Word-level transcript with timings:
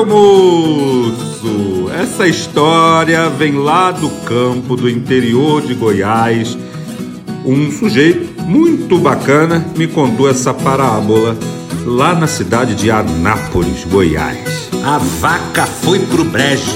meu 0.00 0.06
moço! 0.06 1.90
Essa 1.92 2.26
história 2.26 3.28
vem 3.28 3.52
lá 3.52 3.90
do 3.90 4.08
campo 4.24 4.76
do 4.76 4.88
interior 4.88 5.60
de 5.60 5.74
Goiás. 5.74 6.56
Um 7.44 7.70
sujeito 7.70 8.42
muito 8.42 8.98
bacana 8.98 9.66
me 9.76 9.86
contou 9.86 10.28
essa 10.28 10.54
parábola 10.54 11.36
lá 11.84 12.14
na 12.14 12.26
cidade 12.26 12.74
de 12.74 12.90
Anápolis, 12.90 13.84
Goiás. 13.84 14.70
A 14.84 14.98
vaca 14.98 15.66
foi 15.66 15.98
pro 15.98 16.24
brejo. 16.24 16.72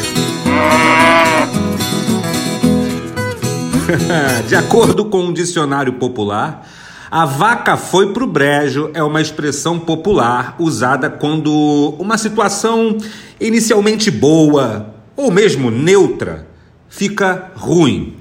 de 4.49 4.57
acordo 4.57 5.05
com 5.07 5.27
um 5.27 5.33
dicionário 5.33 5.95
popular, 5.95 6.67
a 7.11 7.27
vaca 7.27 7.77
foi 7.77 8.13
pro 8.13 8.27
brejo 8.27 8.91
é 8.95 9.03
uma 9.03 9.21
expressão 9.21 9.79
popular 9.79 10.57
usada 10.59 11.11
quando 11.11 11.95
uma 11.99 12.17
situação 12.17 12.97
inicialmente 13.41 14.11
boa 14.11 14.95
ou 15.17 15.31
mesmo 15.31 15.71
neutra 15.71 16.47
fica 16.89 17.53
ruim. 17.55 18.17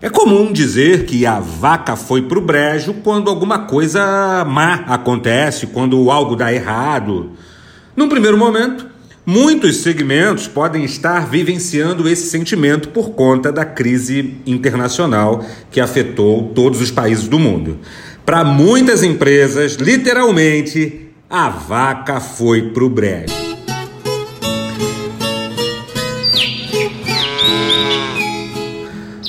É 0.00 0.08
comum 0.08 0.52
dizer 0.52 1.06
que 1.06 1.26
a 1.26 1.40
vaca 1.40 1.96
foi 1.96 2.22
pro 2.22 2.40
brejo 2.40 2.94
quando 3.02 3.28
alguma 3.28 3.60
coisa 3.60 4.44
má 4.44 4.84
acontece, 4.86 5.66
quando 5.66 6.10
algo 6.10 6.36
dá 6.36 6.52
errado. 6.52 7.32
Num 7.96 8.08
primeiro 8.08 8.38
momento, 8.38 8.86
muitos 9.26 9.78
segmentos 9.78 10.46
podem 10.46 10.84
estar 10.84 11.28
vivenciando 11.28 12.08
esse 12.08 12.30
sentimento 12.30 12.90
por 12.90 13.10
conta 13.10 13.50
da 13.50 13.64
crise 13.64 14.36
internacional 14.46 15.44
que 15.68 15.80
afetou 15.80 16.52
todos 16.54 16.80
os 16.80 16.92
países 16.92 17.26
do 17.26 17.38
mundo. 17.38 17.78
Para 18.28 18.44
muitas 18.44 19.02
empresas, 19.02 19.76
literalmente, 19.76 21.08
a 21.30 21.48
vaca 21.48 22.20
foi 22.20 22.72
pro 22.72 22.90
brejo. 22.90 23.32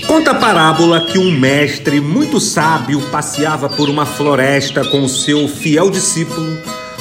Conta 0.05 0.31
a 0.31 0.35
parábola 0.35 0.99
que 1.05 1.17
um 1.17 1.31
mestre 1.31 2.01
muito 2.01 2.41
sábio 2.41 2.99
passeava 3.03 3.69
por 3.69 3.87
uma 3.87 4.05
floresta 4.05 4.83
com 4.83 5.03
o 5.03 5.07
seu 5.07 5.47
fiel 5.47 5.89
discípulo 5.89 6.57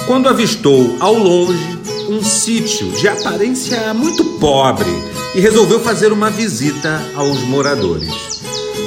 quando 0.06 0.28
avistou 0.28 0.94
ao 1.00 1.14
longe 1.14 1.80
um 2.08 2.22
sítio 2.22 2.92
de 2.92 3.08
aparência 3.08 3.92
muito 3.92 4.24
pobre 4.38 4.86
e 5.34 5.41
resolveu 5.41 5.80
fazer 5.80 6.12
uma 6.12 6.30
visita 6.30 7.02
aos 7.16 7.42
moradores. 7.42 8.38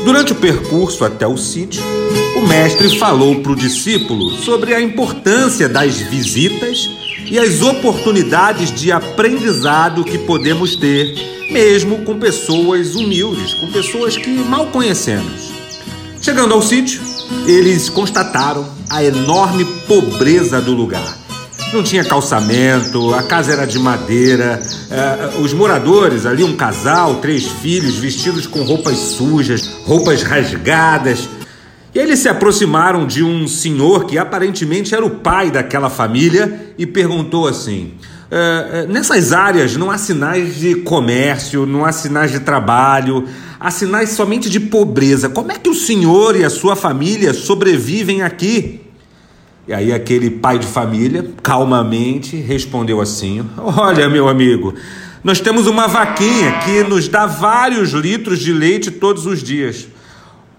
Durante 0.04 0.32
o 0.32 0.36
percurso 0.36 1.06
até 1.06 1.28
o 1.28 1.38
sítio, 1.38 1.82
o 2.36 2.48
mestre 2.48 2.98
falou 2.98 3.42
para 3.42 3.52
o 3.52 3.56
discípulo 3.56 4.32
sobre 4.32 4.74
a 4.74 4.82
importância 4.82 5.70
das 5.70 5.98
visitas 6.00 6.90
e 7.30 7.38
as 7.38 7.62
oportunidades 7.62 8.72
de 8.72 8.92
aprendizado 8.92 10.04
que 10.04 10.18
podemos 10.18 10.76
ter, 10.76 11.14
mesmo 11.52 12.04
com 12.04 12.18
pessoas 12.18 12.96
humildes, 12.96 13.54
com 13.54 13.72
pessoas 13.72 14.18
que 14.18 14.30
mal 14.30 14.68
conhecemos. 14.68 15.52
Chegando 16.20 16.56
ao 16.56 16.62
sítio, 16.64 17.00
eles 17.46 17.88
constataram 17.88 18.68
a 18.90 19.04
enorme 19.04 19.66
pobreza 19.88 20.60
do 20.60 20.74
lugar 20.74 21.22
não 21.74 21.84
tinha 21.84 22.04
calçamento, 22.04 23.14
a 23.14 23.24
casa 23.24 23.54
era 23.54 23.66
de 23.66 23.80
madeira, 23.80 24.62
uh, 24.62 25.42
os 25.42 25.54
moradores 25.54 26.26
ali, 26.26 26.44
um 26.44 26.56
casal, 26.56 27.16
três 27.16 27.48
filhos, 27.48 27.96
vestidos 27.96 28.46
com 28.46 28.64
roupas 28.64 28.98
sujas, 28.98 29.68
roupas 29.86 30.22
rasgadas. 30.22 31.30
E 31.94 32.00
eles 32.00 32.20
se 32.20 32.30
aproximaram 32.30 33.06
de 33.06 33.24
um 33.24 33.48
senhor 33.48 34.06
que 34.06 34.18
aparentemente 34.18 34.94
era 34.94 35.06
o 35.06 35.10
pai 35.10 35.50
daquela 35.50 35.90
família 35.90 36.74
e 36.78 36.86
perguntou 36.86 37.48
assim: 37.48 37.94
uh, 38.28 38.92
nessas 38.92 39.32
áreas 39.32 39.78
não 39.78 39.90
há 39.90 39.98
sinais 39.98 40.58
de 40.58 40.76
comércio, 40.76 41.66
não 41.66 41.86
há 41.86 41.92
sinais 41.94 42.32
de 42.32 42.42
trabalho, 42.42 43.26
há 43.60 43.72
sinais 43.72 44.10
somente 44.10 44.50
de 44.50 44.60
pobreza. 44.60 45.30
Como 45.30 45.52
é 45.52 45.56
que 45.56 45.70
o 45.70 45.76
senhor 45.76 46.36
e 46.36 46.44
a 46.44 46.50
sua 46.50 46.76
família 46.76 47.34
sobrevivem 47.34 48.22
aqui? 48.22 48.82
E 49.68 49.74
aí 49.74 49.94
aquele 49.94 50.30
pai 50.30 50.58
de 50.58 50.66
família, 50.66 51.30
calmamente, 51.44 52.36
respondeu 52.36 53.00
assim: 53.00 53.48
Olha, 53.58 54.10
meu 54.10 54.28
amigo, 54.28 54.74
nós 55.24 55.40
temos 55.40 55.68
uma 55.68 55.88
vaquinha 55.88 56.60
que 56.60 56.84
nos 56.84 57.08
dá 57.08 57.26
vários 57.28 57.92
litros 57.92 58.40
de 58.40 58.52
leite 58.52 58.90
todos 58.90 59.26
os 59.26 59.44
dias. 59.44 59.88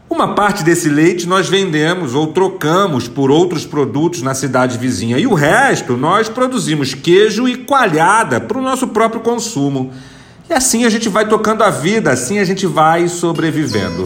Uma 0.08 0.34
parte 0.34 0.62
desse 0.62 0.90
leite 0.90 1.26
nós 1.26 1.48
vendemos 1.48 2.14
ou 2.14 2.28
trocamos 2.28 3.08
por 3.08 3.30
outros 3.30 3.64
produtos 3.64 4.20
na 4.20 4.34
cidade 4.34 4.76
vizinha 4.76 5.18
e 5.18 5.26
o 5.26 5.32
resto 5.32 5.96
nós 5.96 6.28
produzimos 6.28 6.92
queijo 6.92 7.48
e 7.48 7.56
coalhada 7.56 8.38
para 8.38 8.58
o 8.58 8.62
nosso 8.62 8.88
próprio 8.88 9.22
consumo. 9.22 9.90
E 10.50 10.52
assim 10.52 10.84
a 10.84 10.90
gente 10.90 11.08
vai 11.08 11.26
tocando 11.26 11.64
a 11.64 11.70
vida, 11.70 12.12
assim 12.12 12.38
a 12.38 12.44
gente 12.44 12.66
vai 12.66 13.08
sobrevivendo. 13.08 14.04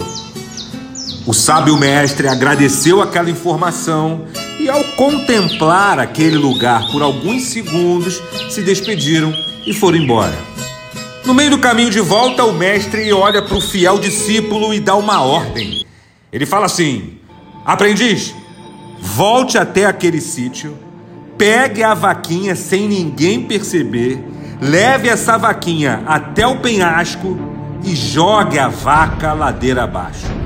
O 1.27 1.35
sábio 1.35 1.77
mestre 1.77 2.29
agradeceu 2.29 3.03
aquela 3.03 3.29
informação 3.29 4.27
e, 4.59 4.69
ao 4.69 4.83
contemplar 4.97 5.99
aquele 5.99 6.37
lugar 6.37 6.87
por 6.91 7.03
alguns 7.03 7.45
segundos, 7.45 8.23
se 8.49 8.63
despediram 8.63 9.33
e 9.67 9.73
foram 9.73 9.99
embora. 9.99 10.35
No 11.25 11.35
meio 11.35 11.51
do 11.51 11.59
caminho 11.59 11.91
de 11.91 12.01
volta, 12.01 12.45
o 12.45 12.53
mestre 12.53 13.13
olha 13.13 13.43
para 13.43 13.57
o 13.57 13.61
fiel 13.61 13.99
discípulo 13.99 14.73
e 14.73 14.79
dá 14.79 14.95
uma 14.95 15.23
ordem. 15.23 15.85
Ele 16.33 16.47
fala 16.47 16.67
assim: 16.67 17.19
Aprendiz, 17.65 18.33
volte 19.01 19.59
até 19.59 19.87
aquele 19.87 20.21
sítio, 20.21 20.79
pegue 21.37 21.83
a 21.83 21.95
vaquinha 21.95 22.55
sem 22.55 22.89
ninguém 22.89 23.43
perceber, 23.43 24.25
leve 24.61 25.09
essa 25.09 25.37
vaquinha 25.37 26.03
até 26.07 26.47
o 26.47 26.61
penhasco 26.61 27.37
e 27.83 27.95
jogue 27.95 28.59
a 28.59 28.69
vaca 28.69 29.33
ladeira 29.33 29.83
abaixo. 29.83 30.46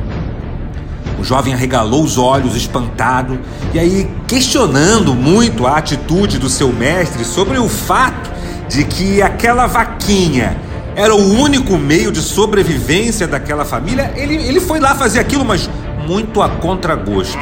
O 1.21 1.25
jovem 1.25 1.53
arregalou 1.53 2.03
os 2.03 2.17
olhos, 2.17 2.57
espantado, 2.57 3.39
e 3.75 3.79
aí 3.79 4.11
questionando 4.27 5.15
muito 5.15 5.67
a 5.67 5.77
atitude 5.77 6.39
do 6.39 6.49
seu 6.49 6.73
mestre 6.73 7.25
sobre 7.27 7.59
o 7.59 7.69
fato 7.69 8.31
de 8.69 8.85
que 8.85 9.21
aquela 9.21 9.67
vaquinha 9.67 10.57
era 10.97 11.15
o 11.15 11.39
único 11.39 11.77
meio 11.77 12.11
de 12.11 12.21
sobrevivência 12.21 13.27
daquela 13.27 13.65
família, 13.65 14.13
ele, 14.17 14.35
ele 14.35 14.61
foi 14.61 14.81
lá 14.81 14.95
fazer 14.95 15.19
aquilo, 15.19 15.45
mas 15.45 15.69
muito 16.07 16.41
a 16.41 16.49
contragosto. 16.49 17.39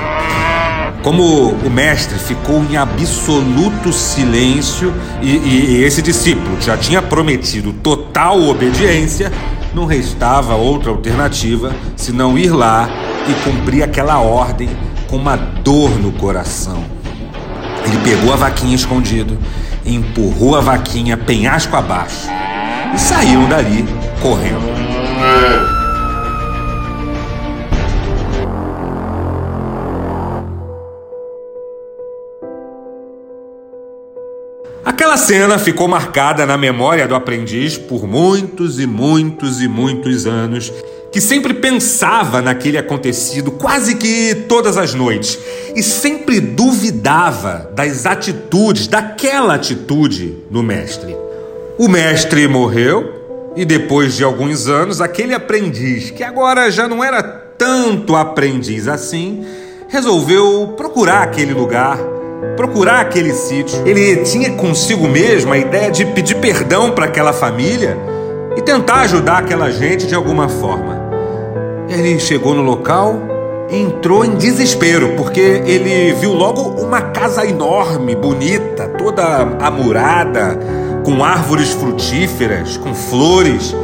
Como 1.02 1.50
o 1.50 1.70
mestre 1.70 2.18
ficou 2.18 2.62
em 2.64 2.76
absoluto 2.76 3.92
silêncio 3.92 4.92
e, 5.22 5.36
e, 5.36 5.76
e 5.76 5.84
esse 5.84 6.02
discípulo 6.02 6.60
já 6.60 6.76
tinha 6.76 7.00
prometido 7.00 7.72
total 7.72 8.42
obediência, 8.42 9.32
não 9.72 9.86
restava 9.86 10.56
outra 10.56 10.90
alternativa 10.90 11.74
senão 11.96 12.36
ir 12.36 12.50
lá 12.50 12.88
e 13.28 13.34
cumprir 13.44 13.82
aquela 13.82 14.18
ordem 14.20 14.68
com 15.08 15.16
uma 15.16 15.36
dor 15.36 15.90
no 16.00 16.12
coração. 16.12 16.82
Ele 17.84 17.98
pegou 17.98 18.32
a 18.32 18.36
vaquinha 18.36 18.74
escondido, 18.74 19.38
empurrou 19.84 20.56
a 20.56 20.60
vaquinha 20.60 21.16
penhasco 21.16 21.76
abaixo 21.76 22.28
e 22.94 22.98
saíram 22.98 23.48
dali 23.48 23.84
correndo. 24.20 24.68
Aquela 34.84 35.16
cena 35.16 35.58
ficou 35.58 35.86
marcada 35.86 36.44
na 36.44 36.56
memória 36.56 37.06
do 37.06 37.14
aprendiz 37.14 37.78
por 37.78 38.06
muitos 38.06 38.80
e 38.80 38.86
muitos 38.86 39.60
e 39.62 39.68
muitos 39.68 40.26
anos 40.26 40.72
que 41.10 41.20
sempre 41.20 41.54
pensava 41.54 42.42
naquele 42.42 42.76
acontecido 42.76 43.50
quase 43.50 43.94
que 43.94 44.34
todas 44.48 44.76
as 44.76 44.94
noites 44.94 45.38
e 45.74 45.82
sempre 45.82 46.40
duvidava 46.40 47.70
das 47.74 48.04
atitudes, 48.04 48.86
daquela 48.86 49.54
atitude 49.54 50.36
do 50.50 50.62
mestre. 50.62 51.16
O 51.78 51.88
mestre 51.88 52.46
morreu 52.48 53.18
e 53.56 53.64
depois 53.64 54.14
de 54.14 54.22
alguns 54.22 54.68
anos, 54.68 55.00
aquele 55.00 55.34
aprendiz, 55.34 56.10
que 56.10 56.22
agora 56.22 56.70
já 56.70 56.86
não 56.86 57.02
era 57.02 57.22
tanto 57.22 58.14
aprendiz 58.14 58.86
assim, 58.86 59.44
resolveu 59.88 60.74
procurar 60.76 61.22
aquele 61.22 61.52
lugar, 61.52 61.98
procurar 62.56 63.00
aquele 63.00 63.32
sítio. 63.32 63.82
Ele 63.86 64.18
tinha 64.18 64.52
consigo 64.52 65.08
mesmo 65.08 65.52
a 65.52 65.58
ideia 65.58 65.90
de 65.90 66.04
pedir 66.04 66.36
perdão 66.36 66.92
para 66.92 67.06
aquela 67.06 67.32
família 67.32 67.96
e 68.56 68.62
tentar 68.62 69.00
ajudar 69.00 69.38
aquela 69.38 69.70
gente 69.70 70.06
de 70.06 70.14
alguma 70.14 70.48
forma. 70.48 70.97
Ele 71.88 72.18
chegou 72.18 72.54
no 72.54 72.62
local 72.62 73.38
entrou 73.70 74.24
em 74.24 74.34
desespero, 74.36 75.14
porque 75.16 75.40
ele 75.40 76.12
viu 76.14 76.32
logo 76.32 76.62
uma 76.82 77.00
casa 77.02 77.46
enorme, 77.46 78.14
bonita, 78.14 78.88
toda 78.88 79.22
amurada, 79.60 80.58
com 81.04 81.22
árvores 81.22 81.70
frutíferas, 81.70 82.76
com 82.78 82.94
flores, 82.94 83.74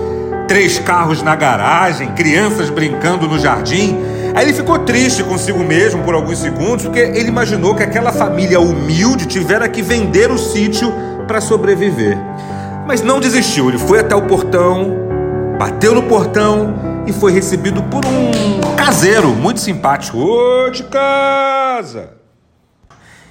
três 0.49 0.79
carros 0.79 1.23
na 1.23 1.37
garagem, 1.37 2.13
crianças 2.13 2.71
brincando 2.71 3.29
no 3.29 3.39
jardim. 3.39 3.99
Aí 4.35 4.47
ele 4.47 4.55
ficou 4.55 4.79
triste 4.81 5.23
consigo 5.23 5.63
mesmo 5.63 6.03
por 6.03 6.15
alguns 6.15 6.39
segundos, 6.39 6.85
porque 6.85 7.01
ele 7.01 7.29
imaginou 7.29 7.75
que 7.75 7.83
aquela 7.83 8.11
família 8.11 8.61
humilde 8.61 9.27
tivera 9.27 9.69
que 9.69 9.83
vender 9.83 10.31
o 10.31 10.39
sítio 10.39 10.93
para 11.27 11.41
sobreviver. 11.41 12.17
Mas 12.87 13.03
não 13.03 13.21
desistiu, 13.21 13.69
ele 13.69 13.79
foi 13.79 14.01
até 14.01 14.15
o 14.15 14.23
portão, 14.23 14.95
bateu 15.59 15.95
no 15.95 16.03
portão 16.03 16.94
e 17.07 17.13
foi 17.13 17.33
recebido 17.33 17.83
por 17.85 18.05
um 18.05 18.77
caseiro 18.77 19.29
muito 19.29 19.61
simpático. 19.61 20.19
Ô 20.19 20.71
de 20.71 20.83
casa! 20.85 22.15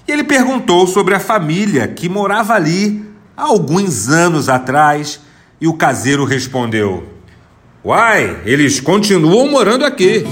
E 0.08 0.12
ele 0.12 0.24
perguntou 0.24 0.86
sobre 0.86 1.16
a 1.16 1.20
família 1.20 1.88
que 1.88 2.10
morava 2.10 2.54
ali 2.54 3.06
há 3.36 3.44
alguns 3.44 4.10
anos 4.10 4.50
atrás 4.50 5.20
e 5.60 5.68
o 5.68 5.74
caseiro 5.74 6.26
respondeu: 6.26 7.04
Uai, 7.84 8.42
eles 8.46 8.80
continuam 8.80 9.50
morando 9.50 9.86
aqui. 9.86 10.26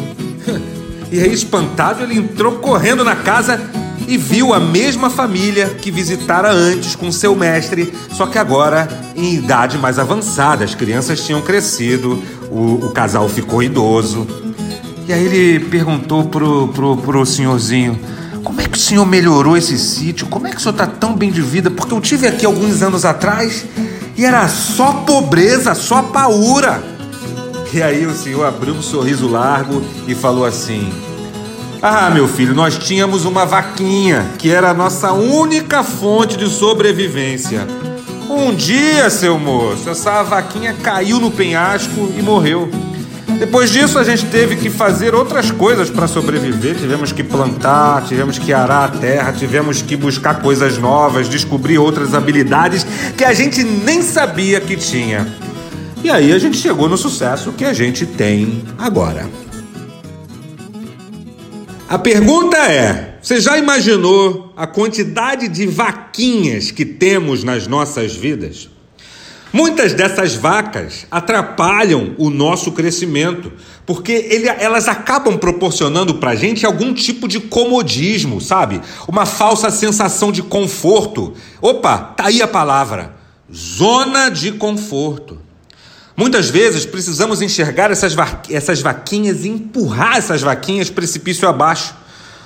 E 1.14 1.20
aí, 1.20 1.34
espantado, 1.34 2.04
ele 2.04 2.18
entrou 2.18 2.60
correndo 2.60 3.04
na 3.04 3.18
casa 3.18 3.60
e 4.08 4.18
viu 4.18 4.54
a 4.54 4.60
mesma 4.60 5.10
família 5.10 5.68
que 5.70 5.92
visitara 5.92 6.52
antes 6.52 6.96
com 6.96 7.12
seu 7.12 7.36
mestre, 7.36 7.94
só 8.12 8.26
que 8.26 8.38
agora 8.38 8.88
em 9.16 9.36
idade 9.36 9.78
mais 9.78 10.00
avançada. 10.00 10.64
As 10.64 10.76
crianças 10.76 11.26
tinham 11.26 11.42
crescido, 11.42 12.22
o, 12.50 12.86
o 12.86 12.92
casal 12.92 13.28
ficou 13.30 13.62
idoso. 13.64 14.28
E 15.08 15.14
aí 15.14 15.26
ele 15.26 15.66
perguntou 15.66 16.26
pro, 16.26 16.68
pro, 16.70 16.98
pro 16.98 17.26
senhorzinho: 17.26 18.00
Como 18.44 18.62
é 18.62 18.66
que 18.66 18.78
o 18.78 18.82
senhor 18.82 19.06
melhorou 19.06 19.58
esse 19.58 19.78
sítio? 19.78 20.28
Como 20.28 20.48
é 20.48 20.52
que 20.52 20.58
o 20.58 20.60
senhor 20.60 20.74
tá 20.74 20.88
tão 20.88 21.16
bem 21.16 21.32
de 21.32 21.42
vida? 21.42 21.70
Porque 21.72 21.94
eu 21.94 22.02
tive 22.02 22.28
aqui 22.28 22.46
alguns 22.46 22.82
anos 22.82 23.06
atrás 23.06 23.66
e 24.16 24.26
era 24.26 24.48
só 24.48 24.94
pobreza, 25.06 25.74
só 25.74 26.02
paura. 26.02 26.84
E 27.74 27.82
aí 27.82 28.06
o 28.06 28.14
senhor 28.14 28.46
abriu 28.46 28.74
um 28.74 28.82
sorriso 28.82 29.28
largo 29.28 29.82
e 30.08 30.14
falou 30.14 30.46
assim: 30.46 30.92
Ah, 31.84 32.12
meu 32.12 32.28
filho, 32.28 32.54
nós 32.54 32.78
tínhamos 32.78 33.26
uma 33.26 33.44
vaquinha 33.44 34.34
que 34.38 34.52
era 34.52 34.70
a 34.70 34.74
nossa 34.74 35.14
única 35.14 35.84
fonte 35.84 36.38
de 36.38 36.48
sobrevivência. 36.48 37.68
Um 38.30 38.54
dia, 38.54 39.10
seu 39.10 39.40
moço, 39.40 39.90
essa 39.90 40.22
vaquinha 40.22 40.76
caiu 40.84 41.20
no 41.20 41.32
penhasco 41.32 42.14
e 42.16 42.22
morreu. 42.22 42.70
Depois 43.40 43.72
disso, 43.72 43.98
a 43.98 44.04
gente 44.04 44.28
teve 44.28 44.58
que 44.58 44.70
fazer 44.70 45.16
outras 45.16 45.50
coisas 45.50 45.90
para 45.90 46.08
sobreviver. 46.08 46.76
Tivemos 46.76 47.12
que 47.12 47.24
plantar, 47.24 48.04
tivemos 48.04 48.38
que 48.38 48.54
arar 48.54 48.84
a 48.84 49.00
terra, 49.00 49.34
tivemos 49.34 49.82
que 49.82 49.96
buscar 49.96 50.40
coisas 50.40 50.78
novas, 50.78 51.28
descobrir 51.28 51.80
outras 51.80 52.14
habilidades 52.14 52.86
que 53.18 53.24
a 53.24 53.34
gente 53.34 53.64
nem 53.64 54.04
sabia 54.04 54.62
que 54.62 54.78
tinha. 54.78 55.28
E 56.04 56.12
aí 56.12 56.32
a 56.32 56.38
gente 56.38 56.58
chegou 56.58 56.88
no 56.88 56.98
sucesso 56.98 57.52
que 57.52 57.66
a 57.66 57.74
gente 57.74 58.06
tem 58.06 58.64
agora. 58.78 59.28
A 61.92 62.00
pergunta 62.00 62.56
é: 62.56 63.18
você 63.22 63.42
já 63.42 63.58
imaginou 63.58 64.54
a 64.56 64.66
quantidade 64.66 65.50
de 65.50 65.68
vaquinhas 65.68 66.72
que 66.72 66.86
temos 66.86 67.44
nas 67.44 67.68
nossas 67.68 68.16
vidas? 68.16 68.70
Muitas 69.52 69.94
dessas 69.94 70.34
vacas 70.34 71.06
atrapalham 71.12 72.16
o 72.18 72.30
nosso 72.30 72.72
crescimento, 72.72 73.52
porque 73.86 74.14
ele, 74.14 74.48
elas 74.48 74.88
acabam 74.88 75.38
proporcionando 75.38 76.16
para 76.16 76.30
a 76.30 76.36
gente 76.36 76.66
algum 76.66 76.94
tipo 76.94 77.28
de 77.28 77.42
comodismo, 77.42 78.40
sabe? 78.40 78.80
Uma 79.06 79.26
falsa 79.26 79.70
sensação 79.70 80.32
de 80.32 80.42
conforto. 80.42 81.34
Opa, 81.62 81.98
tá 81.98 82.28
aí 82.28 82.42
a 82.42 82.48
palavra: 82.48 83.18
zona 83.54 84.30
de 84.30 84.54
conforto. 84.54 85.41
Muitas 86.22 86.52
vezes 86.52 86.86
precisamos 86.86 87.42
enxergar 87.42 87.90
essas, 87.90 88.14
va 88.14 88.44
essas 88.48 88.80
vaquinhas 88.80 89.44
e 89.44 89.50
empurrar 89.50 90.18
essas 90.18 90.44
vaquinhas 90.44 90.88
precipício 90.88 91.50
abaixo. 91.50 91.96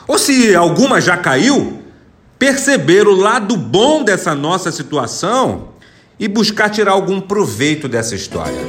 Ou 0.07 0.17
se 0.17 0.55
alguma 0.55 1.01
já 1.01 1.17
caiu, 1.17 1.81
perceber 2.39 3.05
o 3.05 3.13
lado 3.13 3.57
bom 3.57 4.01
dessa 4.01 4.33
nossa 4.33 4.71
situação 4.71 5.71
e 6.17 6.25
buscar 6.25 6.69
tirar 6.69 6.93
algum 6.93 7.19
proveito 7.19 7.89
dessa 7.89 8.15
história. 8.15 8.61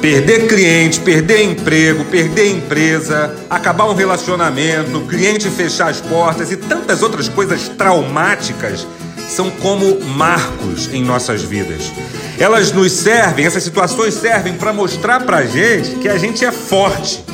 Perder 0.00 0.48
cliente, 0.48 0.98
perder 1.00 1.42
emprego, 1.42 2.06
perder 2.06 2.56
empresa, 2.56 3.36
acabar 3.50 3.84
um 3.84 3.94
relacionamento, 3.94 5.02
cliente 5.02 5.50
fechar 5.50 5.90
as 5.90 6.00
portas 6.00 6.50
e 6.50 6.56
tantas 6.56 7.02
outras 7.02 7.28
coisas 7.28 7.68
traumáticas 7.68 8.86
são 9.28 9.50
como 9.50 10.00
marcos 10.00 10.88
em 10.90 11.04
nossas 11.04 11.42
vidas. 11.42 11.92
Elas 12.38 12.72
nos 12.72 12.92
servem, 12.92 13.46
essas 13.46 13.62
situações 13.62 14.14
servem 14.14 14.54
para 14.54 14.72
mostrar 14.72 15.20
para 15.20 15.44
gente 15.44 15.96
que 15.96 16.08
a 16.08 16.18
gente 16.18 16.44
é 16.44 16.50
forte, 16.50 17.24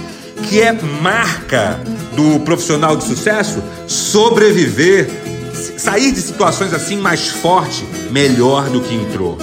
que 0.44 0.60
é 0.60 0.72
marca 0.72 1.80
do 2.14 2.40
profissional 2.40 2.96
de 2.96 3.04
sucesso 3.04 3.62
sobreviver, 3.86 5.08
sair 5.76 6.12
de 6.12 6.20
situações 6.20 6.74
assim 6.74 6.96
mais 6.96 7.28
forte, 7.28 7.86
melhor 8.10 8.68
do 8.68 8.80
que 8.80 8.94
entrou. 8.94 9.38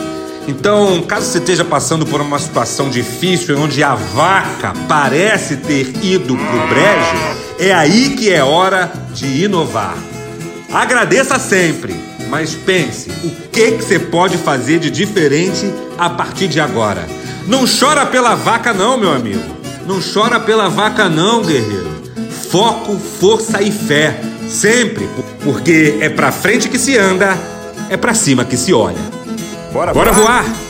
Então, 0.48 1.02
caso 1.02 1.25
você 1.25 1.40
esteja 1.40 1.66
passando 1.66 2.06
por 2.06 2.22
uma 2.22 2.38
situação 2.38 2.90
difícil 2.90 3.58
onde 3.58 3.84
a 3.84 3.96
vaca 3.96 4.74
parece 4.88 5.58
ter 5.58 5.92
ido 6.04 6.36
pro 6.38 6.68
brejo, 6.68 7.36
é 7.58 7.74
aí 7.74 8.16
que 8.16 8.31
é 8.31 8.44
hora 8.44 8.92
de 9.13 9.44
inovar. 9.44 9.98
Agradeça 10.72 11.40
sempre 11.40 11.96
mas 12.30 12.56
pense, 12.56 13.10
o 13.24 13.30
que, 13.51 13.74
que 13.74 13.83
você 13.83 14.00
pode 14.00 14.38
fazer 14.38 14.80
de 14.80 14.89
diferente 14.89 15.72
a 15.98 16.10
partir 16.10 16.48
de 16.48 16.60
agora? 16.60 17.06
Não 17.48 17.66
chora 17.68 18.06
pela 18.06 18.36
vaca 18.36 18.74
não, 18.74 18.98
meu 18.98 19.13
amigo. 19.13 19.44
Não 19.86 20.00
chora 20.01 20.39
pela 20.39 20.68
vaca 20.68 21.07
não, 21.07 21.44
guerreiro. 21.44 21.94
Foco, 22.50 22.98
força 22.98 23.62
e 23.62 23.72
fé, 23.72 24.19
sempre, 24.50 25.07
porque 25.44 25.98
é 26.00 26.10
pra 26.10 26.31
frente 26.31 26.69
que 26.69 26.80
se 26.80 26.98
anda, 26.98 27.38
é 27.89 27.98
pra 27.98 28.13
cima 28.13 28.45
que 28.45 28.57
se 28.57 28.74
olha. 28.74 28.98
Bora, 29.72 29.94
bora 29.94 30.12
voar. 30.12 30.65